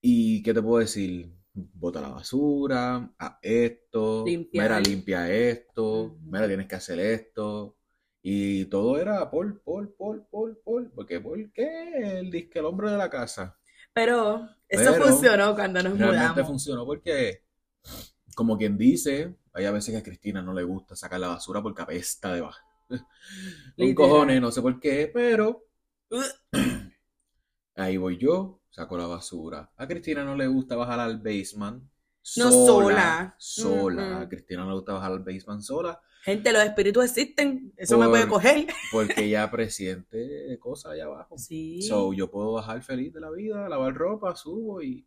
[0.00, 4.50] y qué te puedo decir, bota la basura, haz esto, Limpiar.
[4.52, 6.20] mira, limpia esto, Ujú.
[6.24, 7.76] mira, tienes que hacer esto.
[8.22, 12.18] Y todo era por, por, por, por, por, porque ¿por qué?
[12.20, 13.56] El disque el hombre de la casa.
[13.92, 16.44] Pero eso Pero funcionó cuando nos Realmente mudamos.
[16.44, 17.44] funcionó porque,
[18.36, 21.62] como quien dice, hay a veces que a Cristina no le gusta sacar la basura
[21.62, 22.62] porque apesta de baja.
[23.76, 24.36] Literal.
[24.36, 25.64] cojones, no sé por qué, pero
[26.10, 26.22] Uh,
[27.76, 29.70] Ahí voy yo, saco la basura.
[29.76, 31.82] A Cristina no le gusta bajar al basement
[32.36, 33.34] No sola.
[33.36, 33.36] sola.
[33.38, 34.20] Sola.
[34.22, 37.72] A Cristina no le gusta bajar al basement sola Gente, los espíritus existen.
[37.76, 38.66] Eso me Por- puede coger.
[38.90, 41.38] porque ella presiente cosas allá abajo.
[41.38, 41.82] Sí.
[41.82, 45.06] So, yo puedo bajar feliz de la vida, lavar ropa, subo y...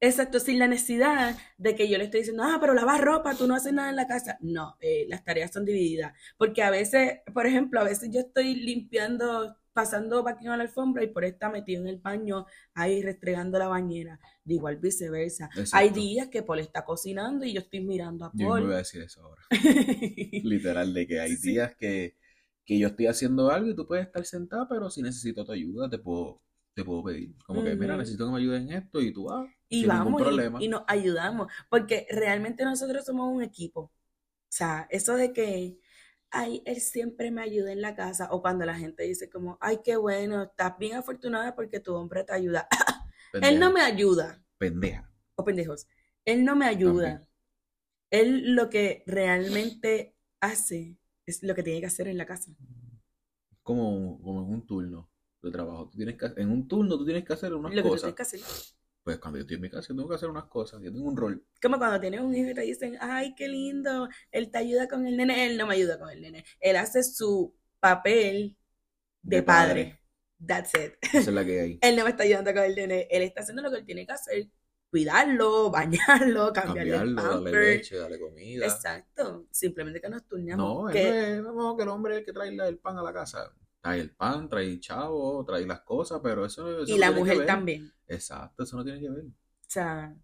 [0.00, 3.46] Exacto, sin la necesidad de que yo le estoy diciendo, ah, pero lavar ropa, tú
[3.48, 4.36] no haces nada en la casa.
[4.42, 6.12] No, eh, las tareas son divididas.
[6.36, 11.04] Porque a veces, por ejemplo, a veces yo estoy limpiando, pasando vacuum a la alfombra
[11.04, 14.18] y por está metido en el baño, ahí restregando la bañera.
[14.44, 15.46] De igual viceversa.
[15.56, 15.76] Exacto.
[15.76, 18.64] Hay días que Paul está cocinando y yo estoy mirando a Yo me voy a
[18.66, 18.76] Paul.
[18.76, 19.42] decir eso ahora.
[20.42, 21.52] Literal, de que hay Sí.
[21.52, 22.16] días que,
[22.64, 25.88] que yo estoy haciendo algo y tú puedes estar sentada, pero si necesito tu ayuda,
[25.88, 26.42] te puedo,
[26.74, 27.34] te puedo pedir.
[27.46, 30.04] Como que, mira, necesito que me ayudes en esto y tú, ah, Y sin ningún
[30.04, 30.58] vamos y- problema.
[30.62, 33.80] y, nos ayudamos, porque realmente nosotros somos un equipo.
[33.80, 35.78] O sea, eso de que,
[36.30, 39.80] ay, él siempre me ayuda en la casa, o cuando la gente dice como, ay,
[39.84, 42.68] qué bueno, estás bien afortunada porque tu hombre te ayuda.
[43.42, 45.10] Él no me ayuda, Pendeja.
[45.36, 45.86] o pendejos,
[46.24, 47.26] él no me ayuda.
[48.10, 52.52] Él lo que realmente hace es lo que tiene que hacer en la casa.
[53.62, 55.10] como, como en un turno
[55.42, 55.88] de trabajo.
[55.90, 58.14] Tú tienes que, en un turno tú tienes que hacer unas Lo que tú cosas.
[58.14, 58.40] tienes que hacer.
[59.08, 60.82] Pues cuando yo estoy en mi casa, yo tengo que hacer unas cosas.
[60.82, 61.42] Yo tengo un rol.
[61.62, 65.06] Como cuando tienes un hijo y te dicen, ay, qué lindo, él te ayuda con
[65.06, 66.44] el nene, él no me ayuda con el nene.
[66.60, 68.54] Él hace su papel
[69.22, 69.84] de, De padre.
[69.84, 70.02] padre.
[70.46, 70.92] That's it.
[71.00, 71.78] Esa es la que hay.
[71.80, 74.04] Él no me está ayudando con el nene, él está haciendo lo que él tiene
[74.04, 74.50] que hacer.
[74.90, 78.66] Cuidarlo, bañarlo, cambiarle el Cambiarlo, darle leche, darle comida.
[78.66, 79.46] Exacto.
[79.50, 80.84] Simplemente que nos turneamos.
[80.84, 83.14] No, que, no es que el hombre es el que trae el pan a la
[83.14, 83.54] casa.
[83.88, 87.06] Trae el pan, trae el chavo, trae las cosas, pero eso, eso y no la
[87.06, 87.46] tiene que mujer ver.
[87.46, 87.92] también.
[88.06, 89.24] Exacto, eso no tiene que ver.
[89.24, 90.14] O sea,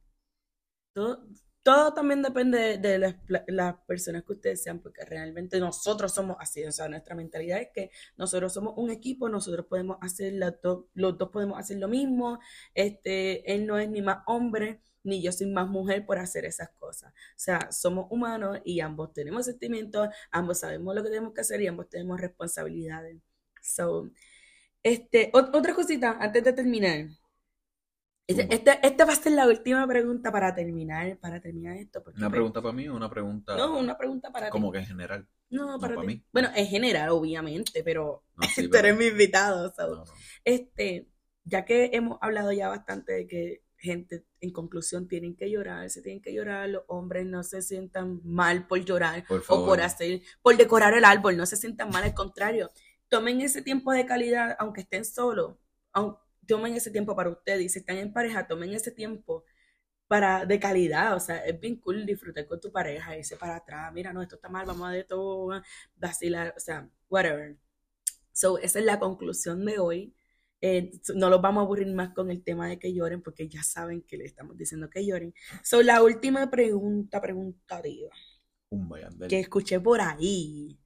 [0.92, 1.26] todo,
[1.64, 6.70] todo también depende de, las, personas que ustedes sean, porque realmente nosotros somos así, o
[6.70, 11.16] sea, nuestra mentalidad es que nosotros somos un equipo, nosotros podemos hacer las dos, los
[11.16, 12.38] dos podemos hacer lo mismo,
[12.74, 16.68] este, él no es ni más hombre, ni yo soy más mujer por hacer esas
[16.78, 17.12] cosas.
[17.12, 21.62] O sea, somos humanos y ambos tenemos sentimientos, ambos sabemos lo que tenemos que hacer
[21.62, 23.22] y ambos tenemos responsabilidades.
[23.64, 24.10] So,
[24.82, 27.06] este, ot- otra cosita antes de terminar.
[28.26, 28.54] Este- Zumba.
[28.54, 32.02] Esta, esta va a ser la última pregunta para terminar, para terminar esto.
[32.02, 34.50] porque ¿Una me- pregunta para mí o una pregunta No, una pregunta para ti.
[34.52, 35.28] como que en general?
[35.50, 36.22] No, para mí.
[36.32, 39.72] Bueno, en general, obviamente, pero No, sí, tú eres mi invitado.
[39.74, 39.96] so.
[39.96, 40.04] no.
[40.44, 41.08] Este,
[41.44, 46.00] ya que hemos hablado ya bastante de que gente, en conclusión, tienen que llorar, se
[46.00, 50.22] tienen que llorar, los hombres no se sientan mal por llorar Por o por hacer,
[50.40, 52.70] por decorar el árbol, no se sientan mal, al contrario,
[53.08, 55.56] tomen ese tiempo de calidad, aunque estén solos,
[56.46, 59.44] tomen ese tiempo para ustedes, y si están en pareja, tomen ese tiempo
[60.08, 63.92] para, de calidad, o sea, es bien cool disfrutar con tu pareja, irse para atrás,
[63.92, 65.62] mira, no, esto está mal, vamos a de todo,
[65.96, 67.56] vacilar, o sea, whatever.
[68.32, 70.14] So, esa es la conclusión de hoy.
[70.60, 73.62] eh, no los vamos a aburrir más con el tema de que lloren, porque ya
[73.62, 75.34] saben que le estamos diciendo que lloren.
[75.62, 78.10] So, la última pregunta, preguntativa,
[79.28, 80.78] que escuché por ahí.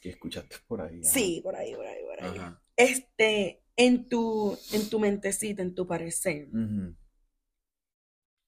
[0.00, 1.00] ¿Qué escuchaste por ahí?
[1.02, 1.10] Ajá.
[1.10, 2.38] Sí, por ahí, por ahí, por ahí.
[2.38, 2.62] Ajá.
[2.76, 6.48] Este, en tu, en tu mentecita, en tu parecer,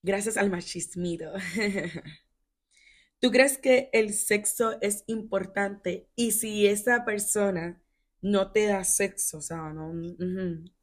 [0.03, 1.33] gracias al machismito,
[3.21, 6.09] ¿tú crees que el sexo es importante?
[6.17, 7.83] Y si esa persona
[8.21, 9.93] no te da sexo, o sea, no,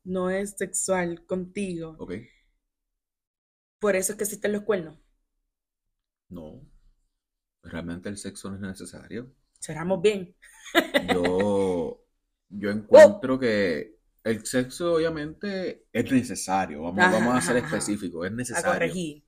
[0.03, 1.97] no es sexual contigo,
[3.79, 4.97] por eso es que existen los cuernos.
[6.29, 6.61] No.
[7.63, 9.33] Realmente el sexo no es necesario.
[9.59, 10.35] Cerramos bien.
[11.13, 12.03] Yo,
[12.49, 16.83] yo encuentro que el sexo obviamente es necesario.
[16.83, 18.25] Vamos, Ajá, vamos a ser específicos.
[18.25, 18.71] Es A necesario.
[18.71, 19.23] corregir.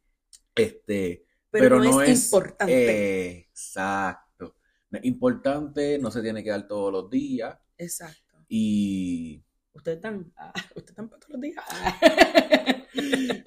[0.56, 3.38] Este, Pero, pero no, no es, es importante.
[3.50, 4.56] exacto.
[5.04, 7.58] Importante, no se tiene que dar todos los días.
[7.78, 8.46] Exacto.
[8.50, 11.63] Y Ustedes están, ah, ustedes están para todos los días.
[11.70, 11.98] Ah.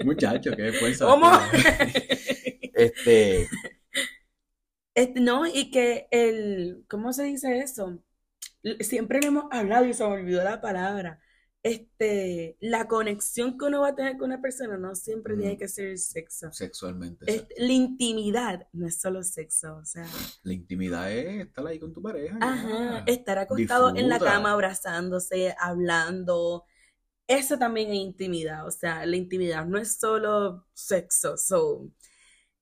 [0.05, 1.05] muchacho, qué fuerza.
[1.05, 1.31] ¿Cómo?
[2.73, 3.49] Este,
[5.17, 7.99] no, y que el, ¿cómo se dice eso?
[8.81, 11.21] Siempre le hemos hablado y se me olvidó la palabra.
[11.63, 15.39] Este, la conexión que uno va a tener con una persona no siempre Mm.
[15.41, 16.53] tiene que ser sexo.
[16.53, 17.25] sexualmente.
[17.27, 20.07] Este, la intimidad no es solo sexo, o sea,
[20.43, 22.37] La intimidad es estar ahí con tu pareja.
[22.41, 23.13] ajá, ya.
[23.13, 24.33] estar acostado en la Disfruta.
[24.33, 26.65] cama abrazándose, hablando,
[27.27, 31.91] eso también es intimidad, o sea, la intimidad no es solo sexo, so,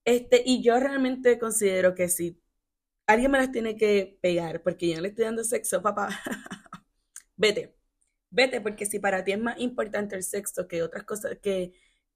[0.05, 2.41] este, y yo realmente considero que si
[3.07, 6.09] alguien me las tiene que pegar porque yo no le estoy dando sexo, papá,
[7.37, 7.77] vete,
[8.31, 11.73] vete, porque si para ti es más importante el sexo que otras cosas, que,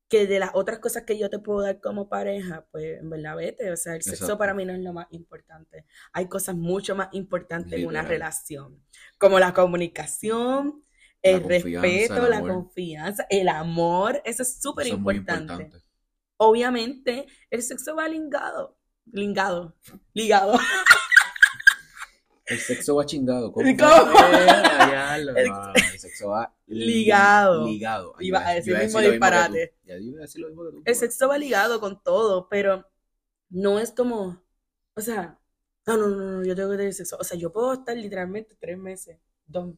[0.08, 3.36] que de las otras cosas que yo te puedo dar como pareja, pues en verdad
[3.36, 4.38] vete, o sea, el sexo Exacto.
[4.38, 5.86] para mí no es lo más importante.
[6.12, 8.82] Hay cosas mucho más importantes en una relación,
[9.18, 10.82] como la comunicación,
[11.22, 15.70] el respeto, el la confianza, el amor, eso es súper es importante.
[16.38, 19.74] Obviamente, el sexo va ligado, ligado,
[20.14, 20.58] ligado.
[22.44, 23.50] El sexo va chingado.
[23.52, 23.66] ¿Cómo?
[23.76, 24.12] ¿Cómo?
[24.20, 24.46] Eh,
[24.88, 27.66] diablo, El- no, el sexo va li- Ligado.
[27.66, 28.14] Ligado.
[28.20, 29.74] Iba a decir el mismo disparate.
[30.84, 32.86] El sexo va ligado con todo, pero
[33.50, 34.40] no es como,
[34.94, 35.38] o sea,
[35.86, 37.16] no, no, no, no, yo tengo que tener sexo.
[37.18, 39.74] O sea, yo puedo estar literalmente tres meses, dos.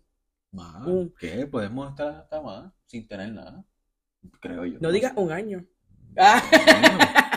[0.50, 0.86] Más.
[0.86, 1.46] Un- ¿Qué?
[1.46, 3.64] Podemos estar hasta más sin tener nada.
[4.40, 4.78] Creo yo.
[4.80, 5.20] No digas sé.
[5.20, 5.64] un año.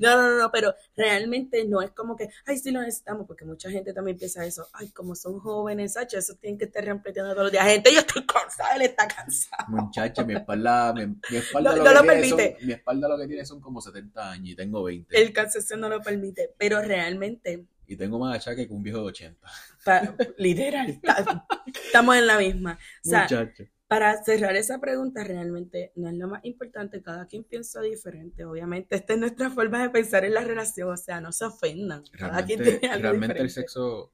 [0.00, 3.70] No, no, no, pero realmente no es como que, ay, sí lo necesitamos, porque mucha
[3.70, 7.44] gente también piensa eso, ay, como son jóvenes, Sacho, eso tienen que estar reempleando todos
[7.44, 7.64] los días.
[7.66, 9.64] Gente, yo estoy cansada, él está cansado.
[9.68, 12.66] Muchacha, mi espalda, mi, mi espalda No- lo no que lo tiene son- permite.
[12.66, 15.18] mi espalda lo que tiene son como 70 años y tengo 20.
[15.22, 19.04] El cansancio no lo permite, pero realmente, Y tengo más achaque que un viejo de
[19.06, 19.48] 80.
[19.86, 21.46] pa- literal, está-
[21.86, 22.78] estamos en la misma.
[23.06, 23.64] O sea, Muchacho.
[23.92, 28.96] Para cerrar esa pregunta, realmente no es lo más importante, cada quien piensa diferente, obviamente,
[28.96, 32.44] esta es nuestra forma de pensar en la relación, o sea, no se ofendan, cada
[32.46, 34.12] quien Realmente, tiene algo realmente el sexo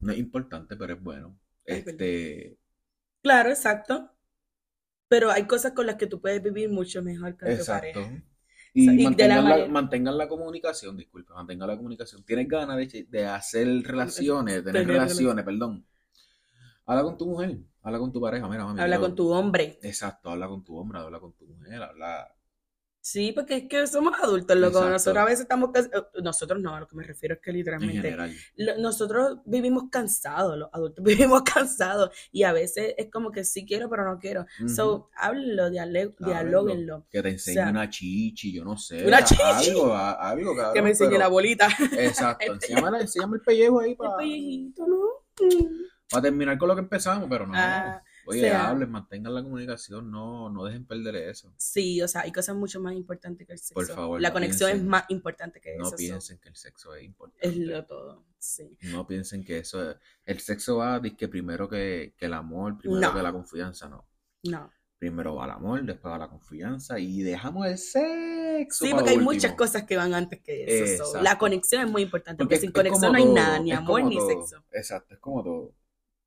[0.00, 1.38] no es importante, pero es bueno.
[1.64, 2.00] Es verdad.
[2.00, 2.58] Este,
[3.22, 4.10] Claro, exacto,
[5.08, 8.00] pero hay cosas con las que tú puedes vivir mucho mejor tu exacto.
[8.00, 8.22] pareja.
[8.74, 12.24] Y, sea, y la mantengan, la, manera- mantengan la comunicación, disculpe, mantengan la comunicación.
[12.24, 15.86] Tienes ganas de, de hacer relaciones, de tener Tener relaciones, perdón.
[16.86, 18.80] Habla con tu mujer, habla con tu pareja, mira, mami.
[18.80, 19.78] Habla con tu hombre.
[19.82, 22.34] Exacto, habla con tu hombre, habla con tu mujer, habla.
[23.04, 24.76] Sí, porque es que somos adultos, loco.
[24.78, 24.90] Exacto.
[24.92, 26.06] Nosotros a veces estamos cansados.
[26.22, 28.16] Nosotros no, a lo que me refiero es que En literalmente
[28.54, 33.66] lo- nosotros vivimos cansados, los adultos vivimos cansados y a veces es como que sí
[33.66, 34.46] quiero, pero no quiero.
[34.60, 34.68] Ujú.
[34.68, 37.04] So, háblenlo, dialóguenlo.
[37.10, 39.04] Que te enseñe sea, una chichi, yo no sé.
[39.04, 39.42] una chichi.
[39.70, 41.68] Algo, algo, cabrón, Que me enseñe pero- la bolita.
[41.98, 44.96] Exacto, enséñame, enséñame el pellejo ahí El para, pellejito, ¿no?
[45.40, 45.82] Mm.
[46.20, 47.52] Terminar con lo que empezamos, pero no.
[47.56, 51.52] Ah, Oye, sea- hablen, mantengan la comunicación, no, no dejen perder eso.
[51.56, 53.74] Sí, o sea, hay cosas mucho más importantes que el sexo.
[53.74, 55.90] Por favor, La no conexión es más importante que No eso.
[55.92, 57.48] so, piensen que el sexo es importante.
[57.48, 58.24] es lo todo.
[58.38, 58.76] Sí.
[58.82, 59.96] No piensen que eso es...
[60.24, 63.14] El sexo va que primero que, que el amor, primero No.
[63.14, 64.06] que la confianza, no.
[64.44, 64.70] No.
[64.98, 69.10] Primero va el amor, después va la confianza y dejamos el sexo Sí, para porque
[69.10, 69.32] hay último.
[69.32, 71.04] muchas cosas que van antes que eso.
[71.06, 71.20] so.
[71.22, 73.78] La conexión es muy importante, porque, Porque sin conexión no hay todo, nada, ni es
[73.78, 74.28] amor ni todo.
[74.28, 74.64] sexo.
[74.70, 75.74] Exacto, es como todo.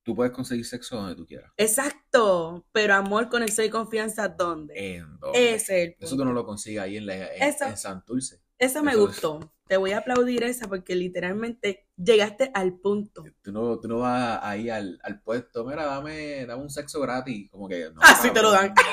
[0.06, 1.52] Tú puedes conseguir sexo donde tú quieras.
[1.58, 4.96] Exacto, pero amor, conexión y confianza, ¿dónde?
[4.98, 5.56] ¿En dónde?
[5.56, 8.40] Ese es el Eso tú no lo consigues ahí en, la, en, Eso- en Santurce.
[8.60, 9.52] Esa me eso- gustó.
[9.68, 13.24] Te voy a aplaudir esa porque literalmente llegaste al punto.
[13.42, 17.50] Tú no, tú no vas ahí al, al puesto, mira, dame, dame un sexo gratis.
[17.50, 18.00] Como que no.
[18.04, 18.74] Así te lo dan.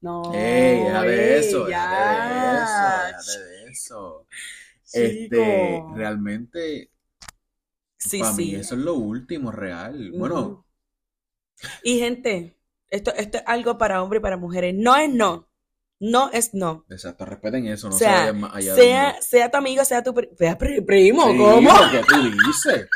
[0.00, 2.28] No, Ey, déjate de eso, ya.
[2.28, 4.26] de eso, déjate de eso.
[4.92, 6.90] Este, realmente,
[8.08, 8.54] Sí, para mí sí.
[8.56, 10.10] eso es lo último real.
[10.12, 10.64] Bueno.
[11.82, 12.56] Y gente,
[12.90, 14.74] Esto, esto es algo para hombres y para mujeres.
[14.76, 15.48] No es no.
[16.00, 16.84] No es no.
[16.88, 20.02] Exacto, respeten eso, no o sea, se vayan más allá sea, sea tu amigo, sea
[20.02, 21.70] tu pri- vea, pri- primo, Sí, ¿cómo?
[21.90, 22.88] que tú dices.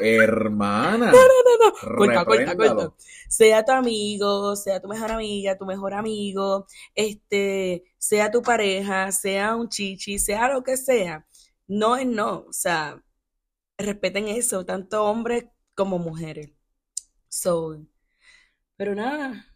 [0.00, 1.12] Hermana.
[1.12, 1.96] No, no, no.
[1.96, 2.74] Corta, corta, repréndalo.
[2.90, 2.96] corta.
[3.28, 9.54] Sea tu amigo, sea tu mejor amiga, tu mejor amigo, este, sea tu pareja, sea
[9.56, 11.26] un chichi, sea lo que sea.
[11.66, 12.46] No es no.
[12.48, 13.02] O sea,
[13.78, 16.50] respeten eso, tanto hombres como mujeres.
[17.28, 17.84] So,
[18.76, 19.46] pero nada,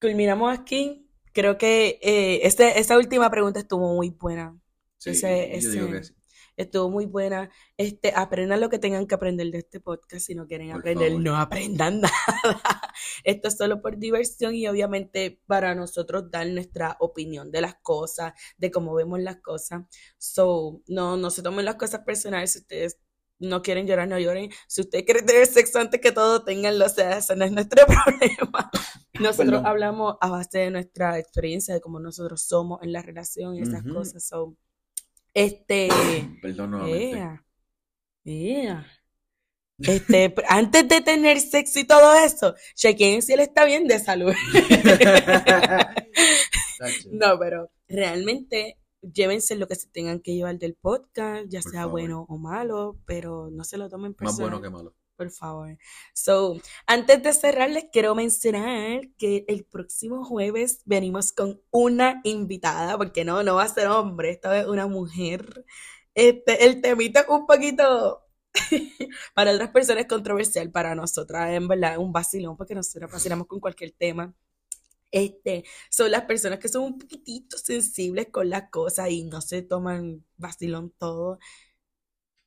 [0.00, 1.06] culminamos aquí.
[1.32, 4.58] Creo que eh, este, esta última pregunta estuvo muy buena.
[4.98, 6.14] Sí, ese- yo digo ese- que sí.
[6.56, 7.50] Estuvo muy buena.
[7.78, 10.26] Este, aprendan lo que tengan que aprender de este podcast.
[10.26, 11.22] Si no quieren Por aprender, favor.
[11.22, 12.92] no aprendan nada.
[13.24, 18.34] Esto es solo por diversión y obviamente para nosotros dar nuestra opinión de las cosas,
[18.58, 19.84] de cómo vemos las cosas.
[20.18, 22.52] So, no, no se tomen las cosas personales.
[22.52, 22.98] Si ustedes
[23.40, 24.50] no quieren llorar, no lloren.
[24.68, 26.86] Si ustedes quieren tener sexo antes que todo, tenganlo.
[26.86, 28.70] O sea, eso no es nuestro problema.
[29.14, 29.66] Nosotros Perdón.
[29.66, 33.82] hablamos a base de nuestra experiencia, de cómo nosotros somos en la relación y esas
[33.82, 34.24] cosas.
[34.24, 34.56] So,
[35.34, 35.88] este.
[36.40, 37.18] Perdón nuevamente.
[37.18, 37.44] Ea,
[38.24, 38.86] ea.
[39.78, 44.34] Este, antes de tener sexo y todo eso, chequen si él está bien de salud.
[47.10, 51.80] No, pero realmente llévense lo que se tengan que llevar del podcast, ya Por sea
[51.82, 51.92] favor.
[51.92, 54.50] bueno o malo, pero no se lo tomen Más personal.
[54.50, 54.94] bueno que malo.
[55.16, 55.76] Por favor.
[56.14, 62.96] So, antes de cerrar, les quiero mencionar que el próximo jueves venimos con una invitada,
[62.96, 65.66] porque no, no va a ser hombre, esta vez una mujer.
[66.14, 68.22] Este, el temita es un poquito,
[69.34, 73.46] para otras personas es controversial, para nosotras en verdad es un vacilón, porque nosotros vacilamos
[73.46, 74.34] con cualquier tema.
[75.12, 79.62] Este, son las personas que son un poquitito sensibles con las cosas y no se
[79.62, 81.38] toman vacilón todo.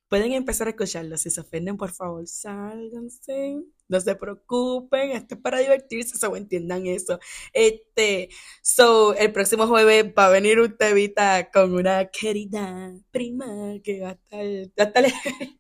[0.10, 1.18] Pueden empezar a escucharlo.
[1.18, 3.64] Si se ofenden, por favor, sálganse.
[3.88, 5.12] No se preocupen.
[5.12, 7.20] Esto es para divertirse, so entiendan eso.
[7.52, 8.30] Este,
[8.62, 13.48] so, el próximo jueves va a venir un temita con una querida prima
[13.84, 14.46] que va a estar,
[14.80, 15.06] va a estar,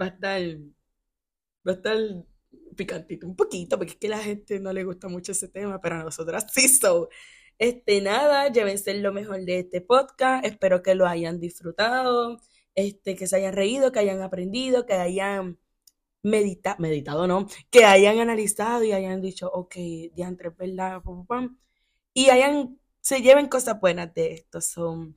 [0.00, 0.42] va a estar,
[1.66, 1.96] va a estar
[2.80, 5.96] picantito un poquito, porque es que la gente no le gusta mucho ese tema, pero
[5.96, 7.08] a nosotras sí, so.
[7.58, 10.46] Este, nada, llévense lo mejor de este podcast.
[10.46, 12.40] Espero que lo hayan disfrutado
[12.74, 15.58] este, que se hayan reído, que hayan aprendido, que hayan
[16.22, 17.46] medita meditado, ¿no?
[17.70, 19.74] Que hayan analizado y hayan dicho, ok,
[20.14, 21.02] diantre, es ¿verdad?
[22.14, 24.60] Y hayan, se lleven cosas buenas de esto.
[24.60, 25.08] So,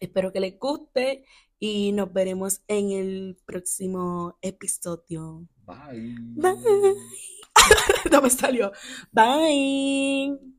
[0.00, 1.24] espero que les guste
[1.58, 5.46] y nos veremos en el próximo episodio.
[5.66, 6.14] Bye.
[6.36, 6.94] Bye.
[8.10, 8.72] no me salió.
[9.12, 10.52] Bye.